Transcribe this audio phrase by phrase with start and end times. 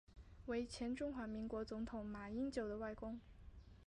[0.47, 3.19] 为前中华民国总统马英九的外公。